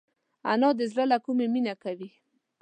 [0.51, 2.09] انا د زړه له کومي مینه کوي